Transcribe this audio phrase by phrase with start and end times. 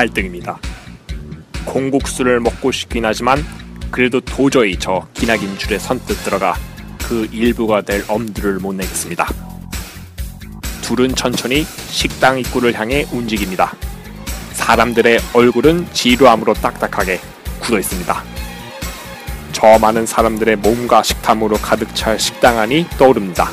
[0.00, 0.58] 갈등입니다.
[1.66, 3.44] 콩국수를 먹고 싶긴 하지만
[3.90, 6.54] 그래도 도저히 저 기나긴 줄에 선뜻 들어가
[7.06, 9.26] 그 일부가 될 엄두를 못 내겠습니다.
[10.80, 13.74] 둘은 천천히 식당 입구를 향해 움직입니다.
[14.52, 17.20] 사람들의 얼굴은 지루함으로 딱딱하게
[17.60, 18.24] 굳어 있습니다.
[19.52, 23.50] 저 많은 사람들의 몸과 식탐으로 가득 찰 식당 안이 떠오릅니다.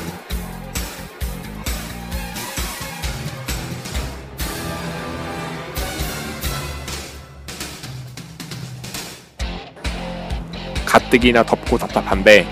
[10.88, 12.46] 가뜩이나 덥고 답답한데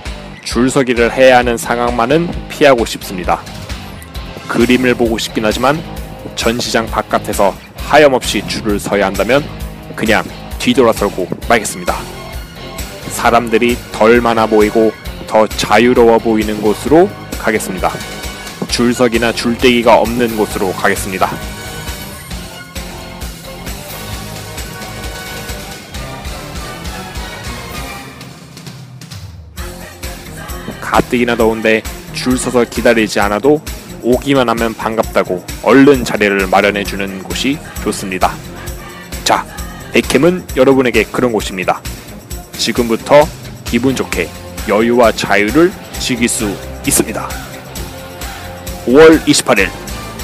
[0.44, 3.40] 줄서기를 해야 하는 상황만은 피하고 싶습니다.
[4.46, 5.82] 그림을 보고 싶긴 하지만
[6.36, 9.42] 전시장 바깥에서 하염없이 줄을 서야 한다면
[9.96, 10.22] 그냥
[10.58, 11.96] 뒤돌아서고 말겠습니다.
[13.08, 14.92] 사람들이 덜 많아 보이고
[15.26, 17.90] 더 자유로워 보이는 곳으로 가겠습니다.
[18.68, 21.55] 줄서기나 줄대기가 없는 곳으로 가겠습니다.
[30.96, 31.82] 가뜩이나 더운데
[32.14, 33.60] 줄 서서 기다리지 않아도
[34.02, 38.32] 오기만 하면 반갑다고 얼른 자리를 마련해 주는 곳이 좋습니다.
[39.22, 39.44] 자,
[39.92, 41.82] 백캠은 여러분에게 그런 곳입니다.
[42.52, 43.28] 지금부터
[43.66, 44.30] 기분 좋게
[44.68, 47.28] 여유와 자유를 즐길 수 있습니다.
[48.86, 49.68] 5월 28일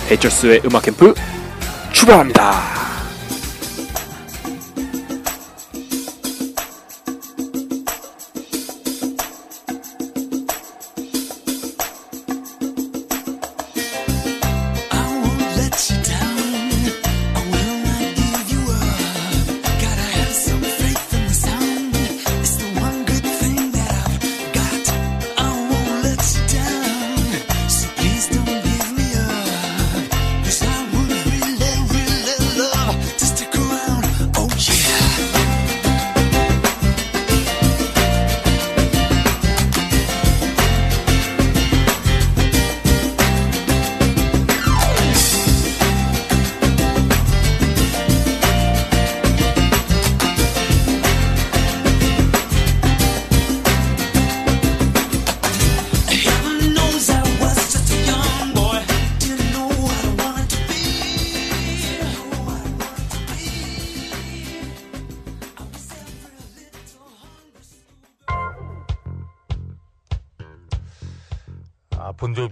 [0.08, 1.12] 배철수의 음악 캠프
[1.92, 2.81] 출발합니다.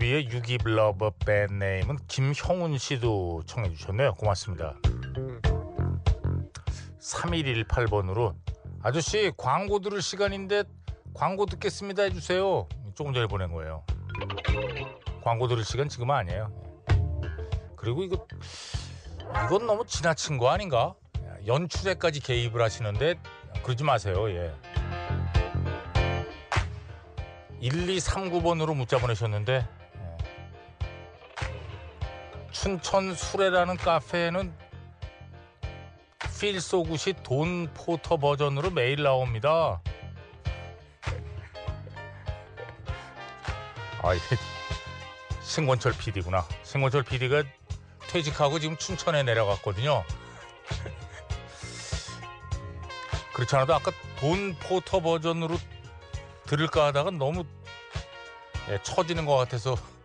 [0.00, 4.14] 본조비의 유기블러버 밴네임은 김형훈 씨도 청해 주셨네요.
[4.14, 4.74] 고맙습니다.
[7.00, 8.34] 3118번으로
[8.82, 10.64] 아저씨 광고 들을 시간인데
[11.14, 12.66] 광고 듣겠습니다 해주세요.
[12.94, 13.84] 조금 전에 보낸 거예요.
[15.22, 16.50] 광고 들을 시간 지금 아니에요.
[17.76, 18.26] 그리고 이거
[19.46, 20.94] 이건 너무 지나친 거 아닌가?
[21.46, 23.14] 연출에까지 개입을 하시는데
[23.62, 24.28] 그러지 마세요.
[24.30, 24.52] 예.
[27.62, 29.79] 1239번으로 문자 보내셨는데 예.
[32.52, 34.52] 춘천 수레라는 카페에는
[36.38, 39.82] 필소굿이 돈 포터 버전으로 매일 나옵니다.
[44.02, 44.36] 아 이게
[45.42, 46.46] 신권철 PD구나.
[46.62, 47.42] 신권철 PD가
[48.08, 50.02] 퇴직하고 지금 춘천에 내려갔거든요.
[53.34, 55.58] 그렇지 않아도 아까 돈 포터 버전으로
[56.46, 57.44] 들을까 하다가 너무
[58.70, 59.99] 예, 처지는 것 같아서 음,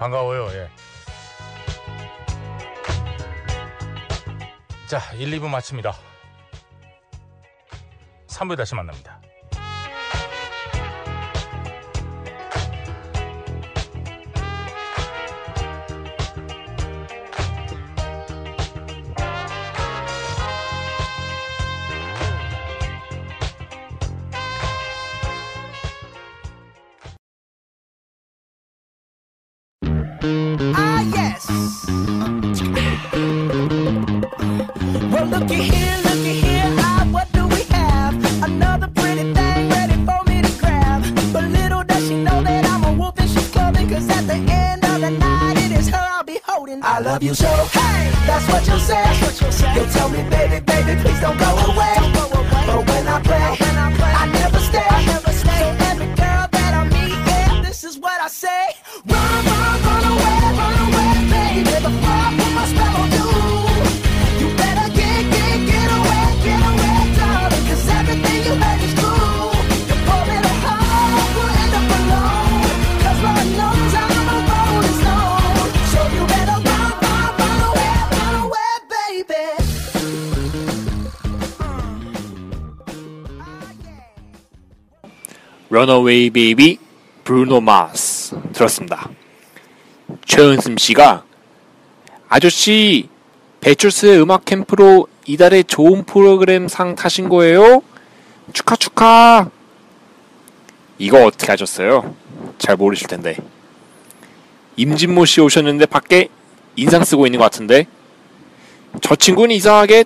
[0.00, 0.48] 반가워요.
[0.54, 0.70] 예.
[4.86, 5.94] 자, 1, 2부 마칩니다.
[8.26, 9.09] 3부에 다시 만납니다.
[86.10, 86.78] Runaway Baby
[87.22, 89.08] 브루노 마스 들었습니다.
[90.26, 91.22] 최은슴 씨가
[92.28, 93.08] 아저씨
[93.60, 97.82] 배출스의 음악 캠프로 이달의 좋은 프로그램 상 타신 거예요?
[98.52, 99.50] 축하 축하.
[100.98, 102.14] 이거 어떻게 하셨어요?
[102.58, 103.36] 잘 모르실 텐데.
[104.76, 106.28] 임진모 씨 오셨는데 밖에
[106.74, 107.86] 인상 쓰고 있는 것 같은데
[109.00, 110.04] 저 친구는 이상하게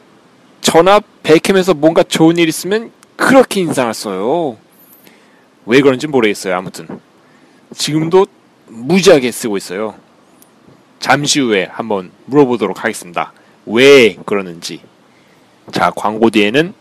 [0.61, 4.59] 전화 백캠에서 뭔가 좋은 일 있으면 그렇게 인상을 써요.
[5.66, 6.56] 왜 그런지 모르겠어요.
[6.56, 7.00] 아무튼
[7.75, 8.26] 지금도
[8.66, 9.94] 무지하게 쓰고 있어요.
[10.99, 13.32] 잠시 후에 한번 물어보도록 하겠습니다.
[13.66, 14.81] 왜 그러는지.
[15.72, 16.75] 자, 광고 뒤에는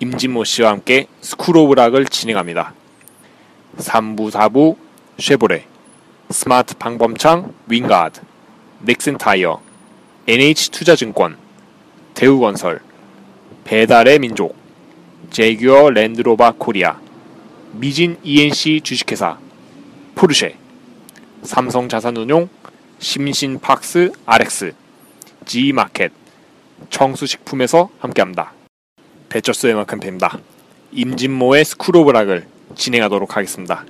[0.00, 2.74] 임진모 씨와 함께 School of Rock을 진행합니다.
[3.78, 4.76] 3부, 4부
[5.18, 5.64] 쉐보레,
[6.30, 8.20] 스마트 방범창 윙가드,
[8.80, 9.60] 넥슨 타이어,
[10.26, 11.36] NH투자증권,
[12.14, 12.80] 대우건설,
[13.64, 14.56] 배달의 민족,
[15.30, 16.98] 제규어 랜드로바 코리아,
[17.72, 19.38] 미진 ENC 주식회사,
[20.14, 20.56] 포르쉐,
[21.42, 22.48] 삼성자산운용,
[22.98, 24.74] 신신파스 아렉스,
[25.46, 26.12] G마켓,
[26.90, 28.52] 청수식품에서 함께합니다.
[29.28, 30.38] 배철수의 음악캠프입니다.
[30.92, 33.84] 임진모의 School of Rock을 진행하도록 하겠습니다.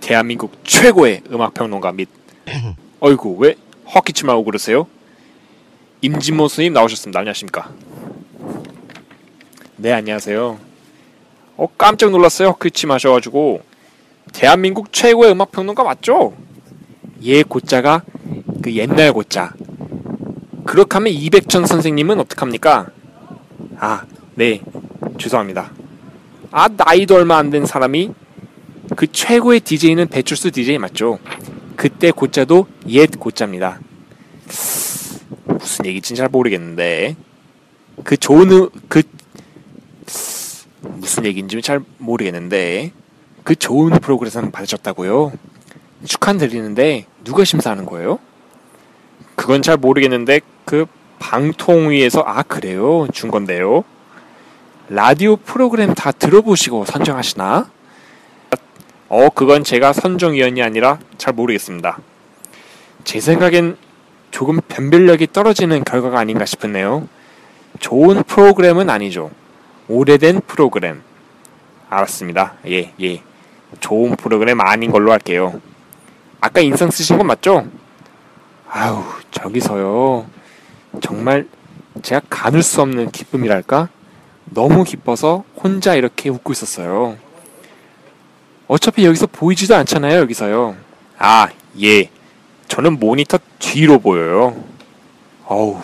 [0.00, 2.08] 대한민국 최고의 음악평론가 및
[3.00, 3.56] 어이구 왜
[3.94, 4.86] 헛기침 하고 그러세요?
[6.02, 7.20] 임진모 스님 나오셨습니다.
[7.20, 7.72] 안녕하십니까?
[9.76, 10.73] 네 안녕하세요.
[11.56, 12.48] 어 깜짝 놀랐어요.
[12.50, 13.62] 헛기침 하셔가지고
[14.32, 16.34] 대한민국 최고의 음악평론가 맞죠?
[17.22, 18.02] 예 고자가
[18.62, 19.52] 그 옛날 고자.
[20.64, 22.88] 그렇게 하면 이백천 선생님은 어떡합니까?
[23.78, 24.04] 아,
[24.34, 24.60] 네.
[25.18, 25.70] 죄송합니다.
[26.50, 28.10] 아, 나이도 얼마 안 된 사람이
[28.96, 31.18] 그 최고의 DJ는 배출수 DJ 맞죠?
[31.76, 33.78] 그때 고자도 옛 고자입니다.
[35.44, 37.16] 무슨 얘기인지 잘 모르겠는데
[38.02, 39.02] 그 좋은 음- 그
[40.88, 42.92] 무슨 얘기인지 잘 모르겠는데
[43.42, 45.32] 그 좋은 프로그램 받으셨다고요?
[46.04, 48.18] 축하드리는데 누가 심사하는 거예요?
[49.34, 50.86] 그건 잘 모르겠는데 그
[51.18, 53.84] 방통위에서 아 그래요 준 건데요.
[54.88, 57.70] 라디오 프로그램 다 들어보시고 선정하시나?
[59.08, 61.98] 어 그건 제가 선정위원이 아니라 잘 모르겠습니다.
[63.04, 63.76] 제 생각엔
[64.30, 67.08] 조금 변별력이 떨어지는 결과가 아닌가 싶은데요.
[67.78, 69.30] 좋은 프로그램은 아니죠.
[69.88, 71.02] 오래된 프로그램.
[71.90, 72.54] 알았습니다.
[72.66, 73.22] 예, 예.
[73.80, 75.60] 좋은 프로그램 아닌 걸로 할게요.
[76.40, 77.66] 아까 인상 쓰신 건 맞죠?
[78.68, 80.26] 아우, 저기서요.
[81.00, 81.46] 정말
[82.02, 83.88] 제가 가눌 수 없는 기쁨이랄까?
[84.46, 87.16] 너무 기뻐서 혼자 이렇게 웃고 있었어요.
[88.66, 90.76] 어차피 여기서 보이지도 않잖아요, 여기서요.
[91.18, 91.48] 아,
[91.82, 92.08] 예.
[92.68, 94.56] 저는 모니터 뒤로 보여요.
[95.46, 95.80] 어우.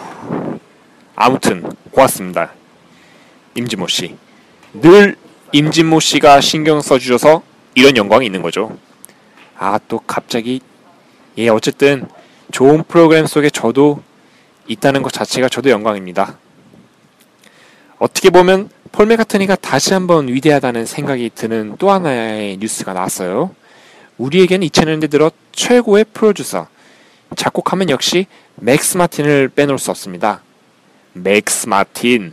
[1.14, 2.52] 아무튼, 고맙습니다.
[3.54, 4.16] 임진모 씨.
[4.74, 5.16] 늘
[5.52, 7.42] 임진모 씨가 신경 써주셔서
[7.74, 8.76] 이런 영광이 있는 거죠.
[9.58, 10.60] 아, 또 갑자기,
[11.38, 12.08] 예, 어쨌든
[12.52, 14.02] 좋은 프로그램 속에 저도
[14.66, 16.38] 있다는 것 자체가 저도 영광입니다.
[17.98, 23.54] 어떻게 보면 폴 메카트니가 다시 한번 위대하다는 생각이 드는 또 하나의 뉴스가 나왔어요.
[24.18, 26.68] 우리에게는 2000년대 들어 최고의 프로듀서,
[27.36, 28.26] 작곡하면 역시
[28.56, 30.42] 맥스 마틴을 빼놓을 수 없습니다.
[31.12, 32.32] 맥스 마틴.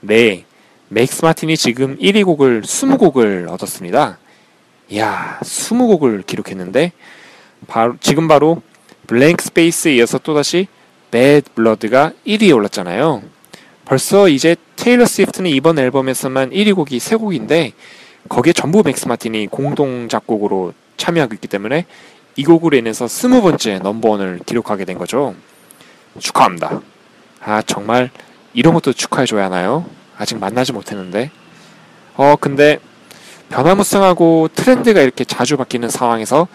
[0.00, 0.44] 네.
[0.92, 4.18] 맥스 마틴이 지금 1위 곡을 20곡을 얻었습니다.
[4.88, 6.90] 이야, 20곡을 기록했는데
[7.68, 8.60] 바로 지금 바로
[9.06, 10.66] Blank Space에 이어서 또다시
[11.12, 13.22] Bad Blood가 1위에 올랐잖아요.
[13.84, 17.72] 벌써 이제 테일러 스위프트는 이번 앨범에서만 1위 곡이 3곡인데
[18.28, 21.86] 거기에 전부 맥스 마틴이 공동 작곡으로 참여하고 있기 때문에
[22.34, 25.36] 이 곡으로 인해서 20번째 넘버원을 기록하게 된 거죠.
[26.18, 26.80] 축하합니다.
[27.40, 28.10] 아 정말
[28.54, 29.86] 이런 것도 축하해줘야 하나요?
[30.20, 31.30] 아직 만나지 못했는데
[32.16, 32.78] 어 근데
[33.48, 36.46] 변화무쌍하고 트렌드가 이렇게 자주 바뀌는 상황에서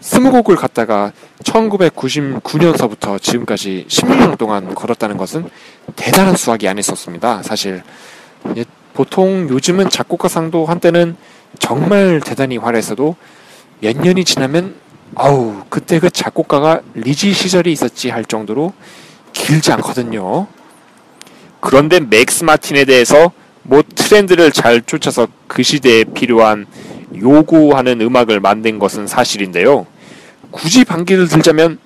[0.00, 5.50] 스무 곡을 갖다가 1999년서부터 지금까지 16년 동안 걸었다는 것은
[5.96, 7.42] 대단한 수학이 아니었습니다.
[7.42, 7.82] 사실
[8.56, 11.16] 예, 보통 요즘은 작곡가상도 한때는
[11.58, 13.16] 정말 대단히 화려했어도
[13.80, 14.76] 몇 년이 지나면
[15.16, 18.72] 아우 그때 그 작곡가가 리지 시절이 있었지 할 정도로
[19.32, 20.46] 길지 않거든요.
[21.60, 26.66] 그런데 맥스 마틴에 대해서 뭐 트렌드를 잘 쫓아서 그 시대에 필요한
[27.16, 29.86] 요구하는 음악을 만든 것은 사실인데요.
[30.50, 31.78] 굳이 반기를 들자면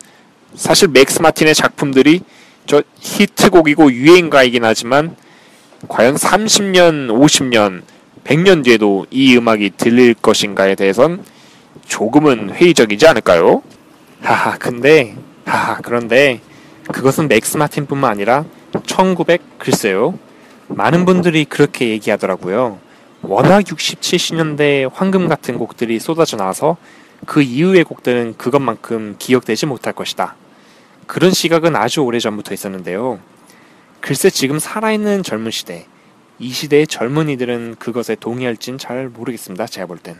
[0.55, 2.21] 사실 맥스 마틴의 작품들이
[2.67, 5.17] 저 히트곡이고 유행가이긴 하지만
[5.89, 7.83] 과연 30년, 50년,
[8.25, 11.25] 100년 뒤에도 이 음악이 들릴 것인가에 대해선
[11.87, 13.63] 조금은 회의적이지 않을까요?
[14.21, 16.41] 하하, 근데, 하하, 그런데
[16.93, 18.45] 그것은 맥스 마틴뿐만 아니라
[18.87, 20.19] 1900 글쎄요.
[20.69, 22.79] 많은 분들이 그렇게 얘기하더라고요.
[23.23, 26.77] 워낙 60, 70년대 황금 같은 곡들이 쏟아져 나와서
[27.27, 30.35] 그 이후의 곡들은 그것만큼 기억되지 못할 것이다.
[31.07, 33.21] 그런 시각은 아주 오래 전부터 있었는데요.
[34.01, 35.87] 글쎄 지금 살아있는 젊은 시대,
[36.39, 39.67] 이 시대의 젊은이들은 그것에 동의할진 잘 모르겠습니다.
[39.67, 40.17] 제가 볼 땐.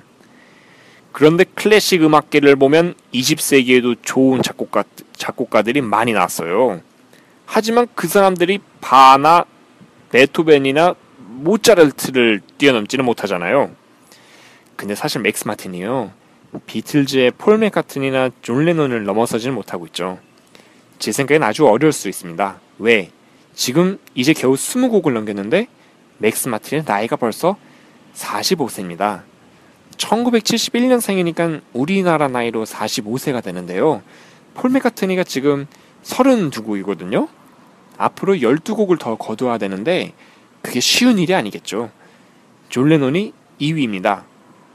[1.11, 4.85] 그런데 클래식 음악계를 보면 20세기에도 좋은 작곡가,
[5.17, 6.81] 작곡가들이 많이 나왔어요.
[7.55, 9.45] 하지만 그 사람들이 바흐나
[10.11, 13.71] 베토벤이나 모차르트를 뛰어넘지는 못하잖아요.
[14.75, 16.13] 근데 사실 맥스 마틴이요.
[16.65, 20.19] 비틀즈의 폴 맥카트니나 존 레논을 넘어서지는 못하고 있죠.
[20.99, 22.59] 제 생각엔 아주 어려울 수 있습니다.
[22.79, 23.11] 왜?
[23.55, 25.67] 지금 이제 겨우 20곡을 넘겼는데
[26.17, 27.59] 맥스 마틴의 나이가 벌써
[28.15, 29.25] 45세입니다.
[29.99, 34.01] 1971년생이니까 우리나라 나이로 45세가 되는데요.
[34.55, 35.67] 폴 맥카트니가 지금
[36.03, 37.29] 32곡이거든요.
[38.03, 40.13] 앞으로 12곡을 더 거둬야 되는데
[40.61, 41.91] 그게 쉬운 일이 아니겠죠.
[42.69, 44.25] 존 레논이 2위입니다.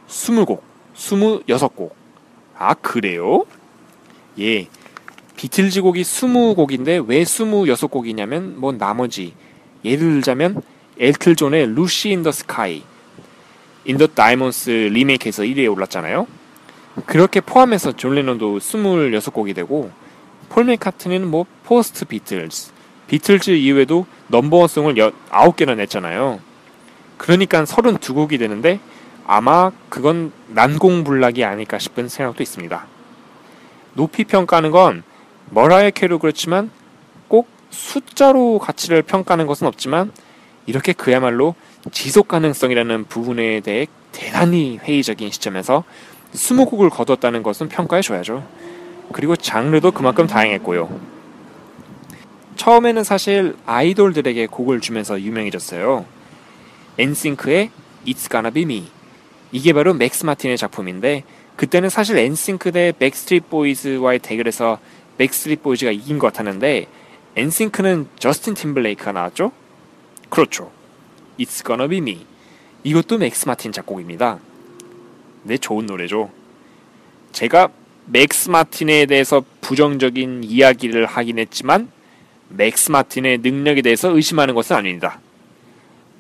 [0.08, 0.62] 20곡,
[0.96, 1.92] 26곡.
[2.58, 3.46] 아, 그래요?
[4.40, 4.68] 예.
[5.36, 9.34] 비틀즈 곡이 20곡인데 왜 26곡이냐면 뭐 나머지
[9.84, 10.62] 예를 들자면
[11.00, 12.82] 엘튼 존의 루시 인 더 스카이
[13.86, 16.28] 인더 다이몬스 리메이크에서 1위에 올랐잖아요.
[17.06, 19.92] 그렇게 포함해서 존 레논도 26곡이 되고
[20.50, 22.72] 폴 맥카트니는 뭐 포스트 비틀즈
[23.08, 26.40] 비틀즈 이후에도 넘버원송을 9개나 냈잖아요.
[27.18, 28.80] 그러니까 32곡이 되는데
[29.26, 32.86] 아마 그건 난공불락이 아닐까 싶은 생각도 있습니다.
[33.94, 35.04] 높이 평가하는 건
[35.50, 36.70] 머라이어 캐리도 그렇지만
[37.28, 40.12] 꼭 숫자로 가치를 평가하는 것은 없지만
[40.66, 41.56] 이렇게 그야말로
[41.92, 45.84] 지속 가능성이라는 부분에 대해 대단히 회의적인 시점에서
[46.34, 48.46] 20곡을 거뒀다는 것은 평가해 줘야죠.
[49.14, 51.17] 그리고 장르도 그만큼 다양했고요.
[52.58, 56.06] 처음에는 사실 아이돌들에게 곡을 주면서 유명해졌어요.
[56.98, 57.72] 엔싱크의
[58.06, 58.88] It's Gonna Be Me.
[59.52, 61.24] 이게 바로 맥스 마틴의 작품인데
[61.56, 64.80] 그때는 사실 엔싱크 대 백스트리트 보이즈와의 대결에서
[65.18, 66.88] 백스트리트 보이즈가 이긴 것 같았는데
[67.36, 69.52] 엔싱크는 저스틴 팀버레이크가 나왔죠?
[70.30, 70.72] 그렇죠.
[71.40, 72.26] It's Gonna Be Me.
[72.84, 74.40] 이것도 맥스 마틴 작곡입니다.
[75.44, 76.32] 네, 좋은 노래죠.
[77.32, 77.70] 제가
[78.06, 81.92] 맥스 마틴에 대해서 부정적인 이야기를 하긴 했지만
[82.50, 85.20] 맥스 마틴의 능력에 대해서 의심하는 것은 아닙니다.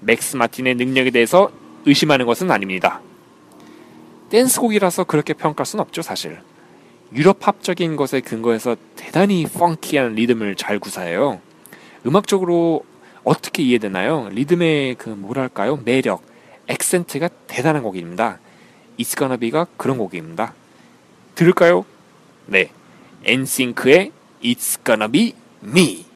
[0.01, 1.49] 맥스 마틴의 능력에 대해서
[1.85, 3.01] 의심하는 것은 아닙니다.
[4.29, 6.39] 댄스곡이라서 그렇게 평가할 수는 없죠, 사실.
[7.13, 11.39] 유럽 팝적인 것에 근거해서 대단히 펑키한 리듬을 잘 구사해요.
[12.05, 12.83] 음악적으로
[13.23, 14.29] 어떻게 이해되나요?
[14.31, 15.77] 리듬의 그 뭐랄까요?
[15.85, 16.21] 매력,
[16.67, 18.39] 액센트가 대단한 곡입니다.
[18.99, 20.53] It's Gonna Be가 그런 곡입니다.
[21.35, 21.85] 들을까요?
[22.45, 22.71] 네.
[23.23, 24.11] 엔싱크의
[24.43, 26.06] It's Gonna Be Me.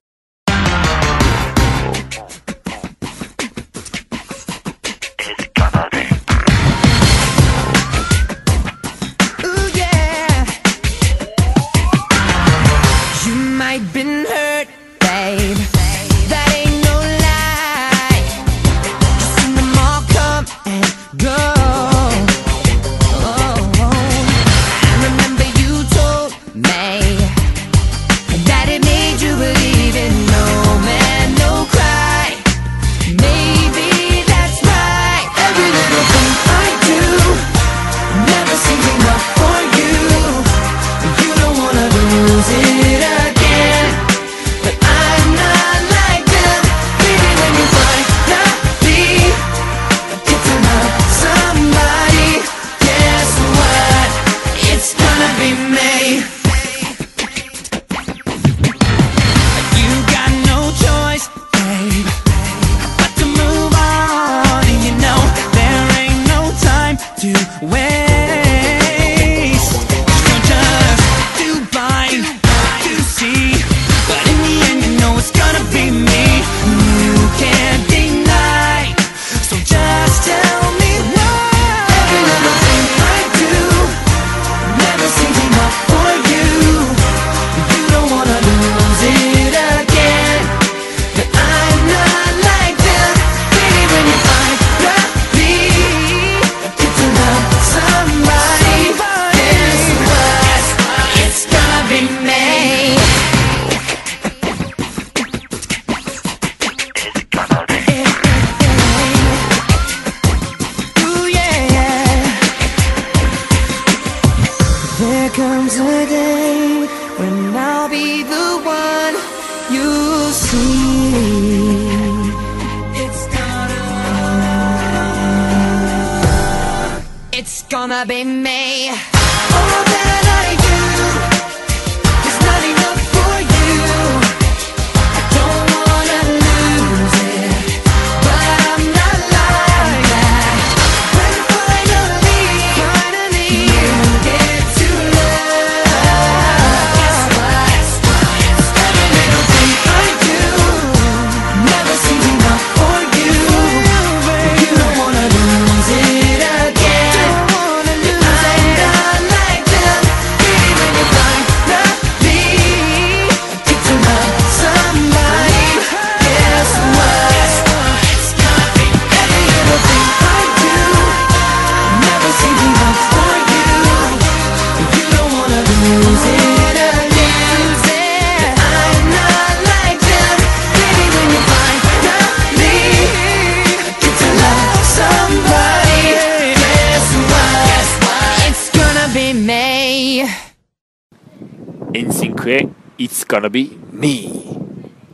[193.31, 194.43] Gonna Be Me.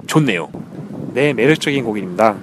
[0.08, 0.50] 좋네요.
[1.14, 2.38] 네 매력적인 곡입니다.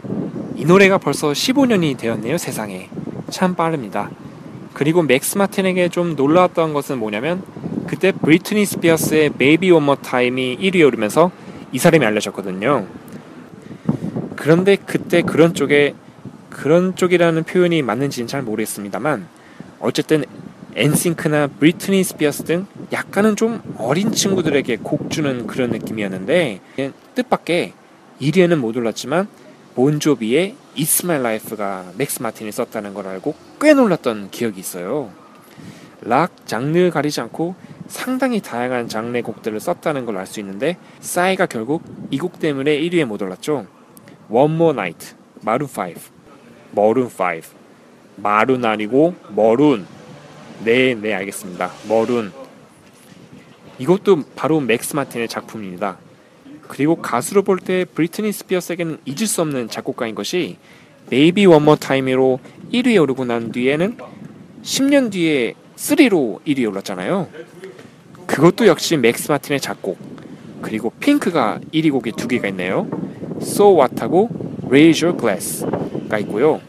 [0.54, 2.88] 이 노래가 벌써 15년이 되었네요 세상에.
[3.28, 4.08] 참 빠릅니다.
[4.72, 7.42] 그리고 맥스 마틴에게 좀 놀라웠던 것은 뭐냐면
[7.88, 11.32] 그때 브리트니 스피어스의 Baby One More Time이 1위에 오르면서
[11.72, 12.86] 이 사람이 알려졌거든요.
[14.36, 15.94] 그런데 그때 그런 쪽에
[16.50, 19.26] 그런 쪽이라는 표현이 맞는지는 잘 모르겠습니다만
[19.80, 20.24] 어쨌든
[20.76, 26.60] 엔싱크나 브리트니 스피어스 등 약간은 좀 어린 친구들에게 곡 주는 그런 느낌이었는데
[27.16, 27.72] 뜻밖의
[28.20, 29.26] 1위에는 못 올랐지만
[29.74, 35.10] 본조비의 It's My Life가 맥스 마틴이 썼다는 걸 알고 꽤 놀랐던 기억이 있어요.
[36.02, 37.56] 락 장르 가리지 않고
[37.88, 43.04] 상당히 다양한 장르의 곡들을 썼다는 걸 알 수 있는데 싸이가 결국 이 곡 때문에 1위에
[43.06, 43.66] 못 올랐죠.
[44.30, 45.94] One More Night, 마룬 5,
[46.70, 47.10] 머룬 5,
[48.16, 49.84] 마룬 아니고 머룬
[50.62, 51.72] 네, 네, 알겠습니다.
[51.88, 52.32] 머룬.
[53.78, 55.98] 이것도 바로 맥스 마틴의 작품입니다.
[56.68, 60.56] 그리고 가수로 볼 때 브리트니 스피어스에게는 잊을 수 없는 작곡가인 것이
[61.10, 62.40] Baby One More Time으로
[62.72, 63.98] 1위에 오르고 난 뒤에는
[64.62, 67.28] 10년 뒤에 3로 1위에 올랐잖아요.
[68.26, 69.98] 그것도 역시 맥스 마틴의 작곡.
[70.62, 72.88] 그리고 핑크가 1위 곡이 두 개가 있네요.
[73.42, 74.30] So What하고
[74.66, 76.60] Raise Your Glass가 있고요.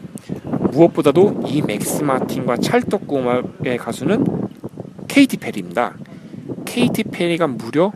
[0.72, 4.26] 무엇보다도 이 맥스 마틴과 찰떡궁합의 가수는
[5.08, 5.94] 케이티 페리입니다.
[6.76, 7.90] 케이티 페리가 무려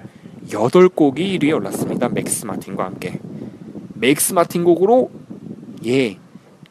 [0.49, 2.09] 8곡이 1위에 올랐습니다.
[2.09, 3.21] 맥스 마틴과 함께.
[3.93, 5.11] 맥스 마틴 곡으로
[5.85, 6.16] 예,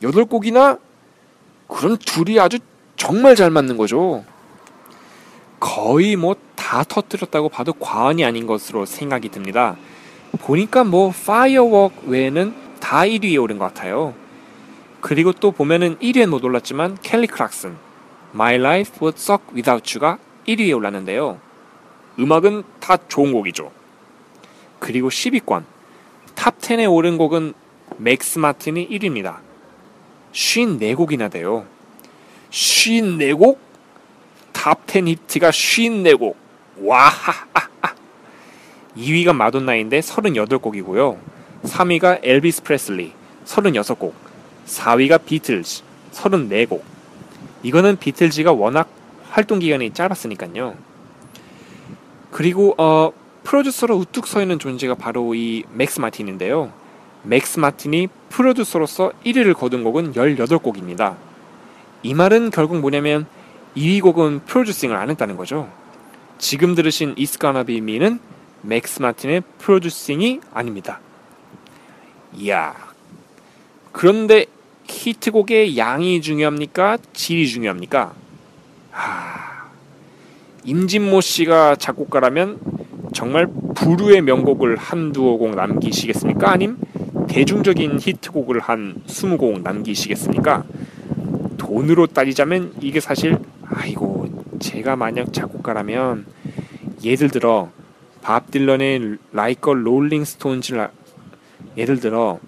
[0.02, 0.80] 8곡이나
[1.68, 2.58] 그럼 둘이 아주
[2.96, 4.24] 정말 잘 맞는 거죠.
[5.60, 9.76] 거의 뭐 다 터뜨렸다고 봐도 과언이 아닌 것으로 생각이 듭니다.
[10.40, 14.14] 보니까 뭐 Firework 외에는 다 1위에 오른 것 같아요.
[15.02, 17.76] 그리고 또 보면은 1위엔 못 올랐지만 켈리 클락슨
[18.36, 21.49] My Life Would Suck Without You가 1위에 올랐는데요.
[22.20, 23.72] 음악은 다 좋은 곡이죠.
[24.80, 25.64] 그리고 10위권
[26.36, 27.54] 탑 10에 오른 곡은
[27.98, 29.38] 맥스 마틴이 1위입니다.
[30.34, 31.66] 54곡이나 돼요.
[32.52, 33.58] 54곡?
[34.54, 36.36] 탑 10 히트가 54곡.
[36.82, 37.96] 와하하하.
[38.98, 41.18] 2위가 마돈나인데 38곡이고요.
[41.64, 43.14] 3위가 엘비스 프레슬리
[43.46, 44.14] 36곡.
[44.66, 46.82] 4위가 비틀즈 34곡.
[47.64, 48.90] 이거는 비틀즈가 워낙
[49.30, 50.89] 활동 기간이 짧았으니까요.
[52.40, 53.12] 그리고 어
[53.44, 56.72] 프로듀서로 우뚝 서 있는 존재가 바로 이 맥스 마틴인데요.
[57.24, 61.18] 맥스 마틴이 프로듀서로서 1위를 거둔 곡은 18곡입니다.
[62.02, 63.26] 이 말은 결국 뭐냐면
[63.76, 65.70] 2위 곡은 프로듀싱을 안 했다는 거죠.
[66.38, 68.22] 지금 들으신 Be Me는
[68.62, 71.02] 맥스 마틴의 프로듀싱이 아닙니다.
[72.38, 72.74] 이야.
[73.92, 74.46] 그런데
[74.88, 77.00] 히트곡의 양이 중요합니까?
[77.12, 78.14] 질이 중요합니까?
[78.92, 79.49] 하...
[80.64, 82.60] 임진모 씨가 작곡가라면
[83.14, 86.52] 정말 불후의 명곡을 한두어 곡 남기시겠습니까?
[86.52, 86.78] 아님
[87.28, 90.64] 대중적인 히트곡을 한 20곡 남기시겠습니까?
[91.58, 96.26] 돈으로 따지자면 이게 사실 아이고 제가 만약 작곡가라면
[97.04, 97.70] 예를 들어
[98.22, 100.90] 밥 딜런의 Like a Rolling Stone을
[101.78, 102.40] 예를 들어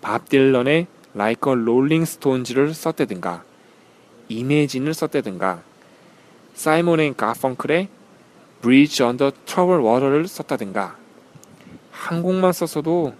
[0.00, 3.42] 밥 딜런의 Like a Rolling Stone을 썼다든가
[4.28, 5.62] Imagine을 썼다든가
[6.56, 7.88] 사이먼 앤 가펑클의
[8.62, 10.96] Bridge Over Troubled Water를 썼다든가.
[11.90, 13.12] 한 곡만 썼어도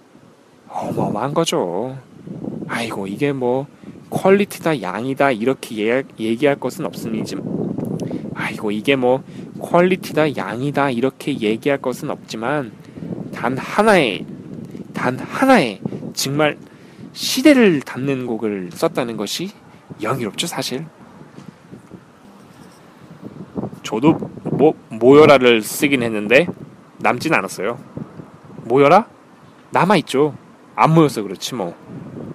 [0.68, 1.98] 어마어마한 거죠.
[2.66, 3.66] 아이고 이게 뭐
[4.08, 7.36] 퀄리티다 양이다 이렇게 얘기, 할 것은 없으니지
[8.34, 9.22] 아이고 이게 뭐
[9.60, 12.72] 퀄리티다 양이다 이렇게 얘기할 것은 없지만
[13.34, 14.24] 단 하나의
[14.94, 15.80] 단 하나의
[16.14, 16.56] 정말
[17.12, 19.50] 시대를 담는 곡을 썼다는 것이
[20.02, 20.86] 영예롭죠 사실
[23.86, 26.48] 저도 뭐 모여라를 쓰긴 했는데
[26.98, 27.78] 남진 않았어요.
[28.64, 29.06] 모여라?
[29.70, 30.34] 남아 있죠.
[30.74, 31.72] 안 모여서 그렇지 뭐.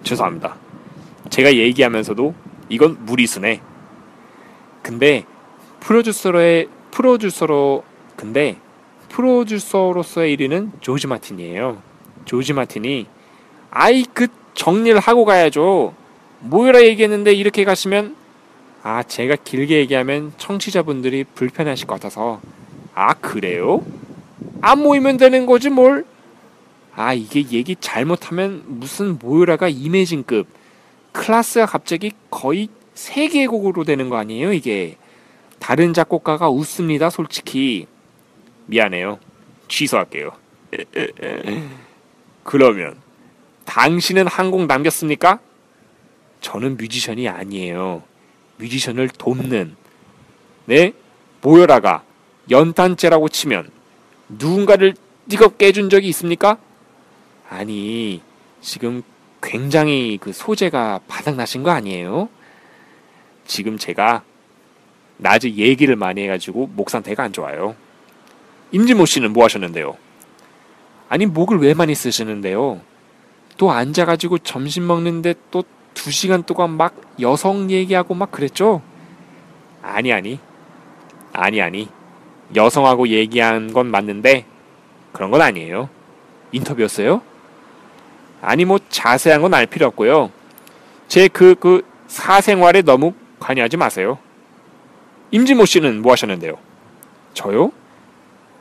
[0.02, 0.56] 죄송합니다.
[1.30, 2.34] 제가 얘기하면서도
[2.70, 3.62] 이건 무리수네.
[4.82, 5.26] 근데
[5.82, 7.84] 프로듀서로의 프로듀서로
[8.16, 8.56] 근데
[9.10, 11.82] 프로듀서로서의 1위는 조지 마틴이에요.
[12.24, 13.08] 조지 마틴이
[13.72, 15.94] 아이 그 정리를 하고 가야죠.
[16.40, 18.21] 모여라 얘기했는데 이렇게 가시면
[18.84, 22.42] 아 제가 길게 얘기하면 청취자분들이 불편하실 것 같아서.
[22.94, 23.86] 아 그래요?
[24.62, 26.06] 안 모이면 되는 거지 뭘?
[26.96, 30.48] 아 이게 얘기 잘못하면 무슨 모여라가 이매진급.
[31.12, 34.98] 클래스가 갑자기 거의 세계곡으로 되는 거 아니에요 이게?
[35.60, 37.88] 다른 작곡가가 웃습니다 솔직히.
[38.66, 39.20] 미안해요.
[39.68, 40.32] 취소할게요.
[42.44, 42.96] 그러면
[43.66, 45.40] 당신은 한곡 남겼습니까?
[46.40, 48.02] 저는 뮤지션이 아니에요
[48.62, 49.76] 뮤지션을 돕는
[50.66, 50.94] 네
[51.42, 52.04] 모여라가
[52.50, 53.72] 연탄재라고 치면
[54.30, 54.94] 누군가를
[55.28, 56.58] 뜨겁게 해준 적이 있습니까?
[57.50, 58.22] 아니
[58.62, 59.02] 지금
[59.42, 62.30] 굉장히 그 소재가 바닥나신 거 아니에요?
[63.46, 64.24] 지금 제가
[65.18, 67.76] 낮에 얘기를 많이 해가지고 목 상태가 안 좋아요.
[68.72, 69.98] 임진모 씨는 뭐 하셨는데요?
[71.10, 72.82] 아니 목을 왜 많이 쓰시는데요?
[73.58, 78.82] 또 앉아가지고 점심 먹는데 또 두 시간 동안 막 여성 얘기하고 막 그랬죠?
[79.82, 80.40] 아니 아니
[81.34, 81.90] 아니 아니
[82.56, 84.46] 여성하고 얘기한 건 맞는데
[85.14, 85.90] 그런 건 아니에요.
[86.52, 87.22] 인터뷰였어요?
[88.42, 90.32] 아니 뭐 자세한 건 알 필요 없고요.
[91.08, 94.18] 제 그 그 사생활에 너무 관여하지 마세요.
[95.32, 96.56] 임진모 씨는 뭐 하셨는데요?
[97.34, 97.72] 저요?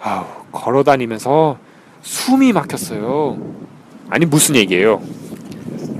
[0.00, 1.58] 아우 걸어 다니면서
[2.02, 3.38] 숨이 막혔어요.
[4.08, 5.02] 아니 무슨 얘기예요?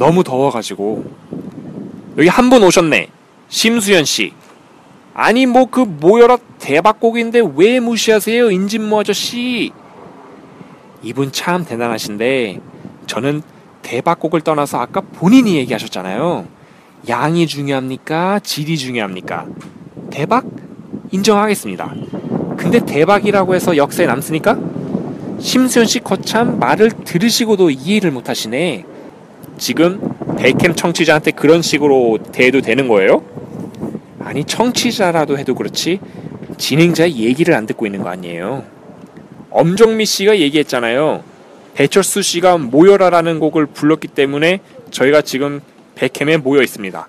[0.01, 1.05] 너무 더워가지고
[2.17, 3.09] 여기 한 분 오셨네.
[3.49, 4.33] 심수연 씨.
[5.13, 9.73] 아니 뭐 그 모여라 대박곡인데 왜 무시하세요 임진모 아저씨?
[11.03, 12.61] 이분 참 대단하신데
[13.07, 13.43] 저는
[13.83, 16.47] 대박곡을 떠나서 아까 본인이 얘기하셨잖아요.
[17.09, 18.39] 양이 중요합니까?
[18.41, 19.47] 질이 중요합니까?
[20.11, 20.47] 대박?
[21.11, 21.95] 인정하겠습니다.
[22.57, 24.59] 근데 대박이라고 해서 역사에 남습니까?
[25.41, 28.85] 심수현 씨 거참 말을 들으시고도 이해를 못 하시네.
[29.61, 30.01] 지금
[30.39, 33.23] 백캠 청취자한테 그런 식으로 대해도 되는 거예요?
[34.19, 36.01] 아니 청취자라도 해도 그렇지
[36.57, 38.65] 진행자의 얘기를 안 듣고 있는 거 아니에요.
[39.51, 41.23] 엄정미 씨가 얘기했잖아요.
[41.75, 45.61] 배철수 씨가 모여라라는 곡을 불렀기 때문에 저희가 지금
[45.95, 47.07] 백캠에 모여 있습니다.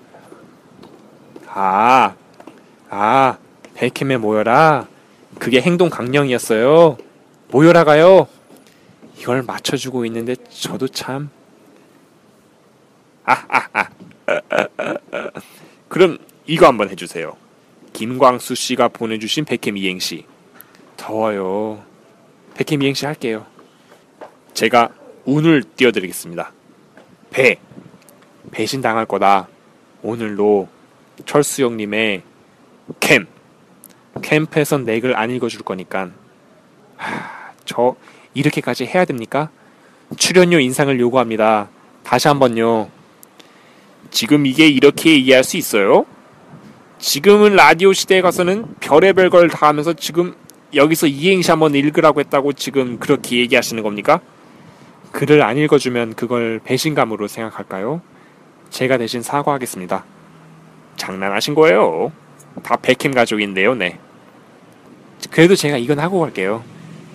[1.54, 2.14] 아,
[2.90, 3.38] 아,
[3.74, 4.86] 백캠에 모여라.
[5.38, 6.98] 그게 행동 강령이었어요.
[7.50, 8.26] 모여라가요.
[9.18, 11.30] 이걸 맞춰주고 있는데 저도 참.
[13.24, 13.88] 아.
[15.88, 17.36] 그럼 이거 한번 해주세요.
[17.92, 20.24] 김광수 씨가 보내주신 백캠 이행시.
[20.96, 21.82] 더워요.
[22.54, 23.46] 백캠 이행시 할게요.
[24.54, 24.90] 제가
[25.24, 26.52] 운을 띄워드리겠습니다.
[27.30, 27.58] 배.
[28.50, 29.48] 배신당할 거다.
[30.02, 30.68] 오늘로
[31.26, 32.22] 철수 형님의
[33.00, 33.26] 캠.
[34.20, 36.10] 캠프에선 넥을 안 읽어줄 거니까.
[36.96, 37.96] 하, 저
[38.34, 39.50] 이렇게까지 해야 됩니까?
[40.16, 41.68] 출연료 인상을 요구합니다.
[42.02, 42.88] 다시 한번요.
[44.12, 46.04] 지금 이게 이렇게 이해할 수 있어요?
[46.98, 50.34] 지금은 라디오 시대에 가서는 별의별 걸 다 하면서 지금
[50.74, 54.20] 여기서 이행시 한번 읽으라고 했다고 지금 그렇게 얘기하시는 겁니까?
[55.10, 58.00] 글을 안 읽어주면 그걸 배신감으로 생각할까요?
[58.70, 60.04] 제가 대신 사과하겠습니다.
[60.96, 62.12] 장난하신 거예요.
[62.62, 63.98] 다 백캠 가족인데요, 네.
[65.30, 66.62] 그래도 제가 이건 하고 갈게요.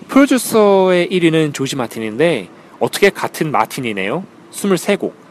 [0.08, 2.48] 프로듀서의 1위는 조지 마틴인데
[2.80, 4.24] 어떻게 같은 마틴이네요?
[4.52, 5.27] 23곡.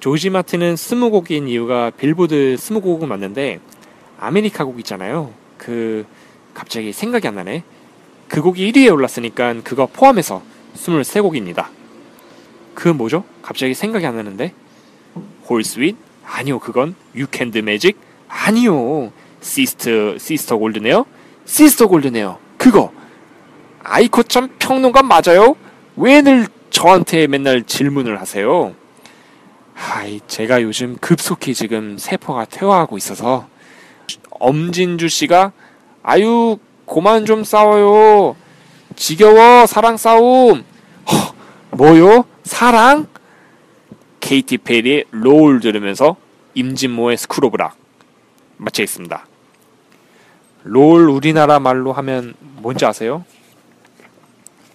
[0.00, 3.60] 조지 마틴은 20곡인 이유가 빌보드 20곡은 맞는데
[4.18, 5.32] 아메리카 곡 있잖아요.
[5.58, 6.06] 그
[6.54, 7.62] 갑자기 생각이 안 나네.
[8.28, 10.42] 그 곡이 1위에 올랐으니까 그거 포함해서
[10.74, 11.66] 23곡입니다.
[12.74, 13.24] 그 뭐죠?
[13.42, 14.54] 갑자기 생각이 안 나는데.
[15.48, 15.96] Horse With?
[16.24, 17.98] 아니요, 그건 You Can Do Magic?
[18.28, 19.12] 아니요.
[19.42, 21.04] Sister Sister Golden Hair요?
[21.44, 22.38] Sister Golden Hair요.
[22.56, 22.92] 그거.
[23.82, 25.56] 아이코참 평론가 맞아요?
[25.96, 28.74] 왜 늘 저한테 맨날 질문을 하세요?
[29.88, 33.48] 아이, 제가 요즘 급속히 지금 세포가 퇴화하고 있어서
[34.30, 35.52] 임진모 씨가
[36.02, 38.36] 아유 고만 좀 싸워요.
[38.94, 40.64] 지겨워 사랑 싸움.
[41.10, 41.34] 허,
[41.70, 42.24] 뭐요?
[42.44, 43.06] 사랑?
[44.20, 46.16] 케이티 페리의 Roar 들으면서
[46.54, 47.76] 임진모의 School of Rock
[48.58, 49.26] 마치겠습니다.
[50.64, 53.24] Roar 우리나라 말로 하면 뭔지 아세요?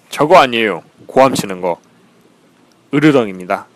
[0.09, 0.83] 저거 아니에요.
[1.05, 1.79] 고함 치는 거.
[2.93, 3.67] 으르렁입니다.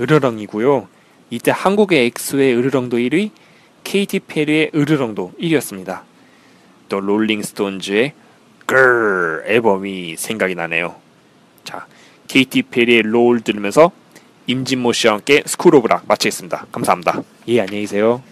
[0.00, 0.88] 으르렁이고요.
[1.30, 3.30] 이때 한국의 엑소의 으르렁도 1위,
[3.84, 6.02] 케이티 페리의 으르렁도 1위였습니다.
[6.88, 8.12] 또 롤링스톤즈의
[8.66, 10.96] 글 앨범이 생각이 나네요.
[11.64, 11.86] 자,
[12.28, 13.90] 케이티 페리의 Roar 들으면서
[14.46, 16.66] 임진모 씨와 함께 School of Rock 마치겠습니다.
[16.72, 17.22] 감사합니다.
[17.48, 18.22] 예, 안녕히 계세요.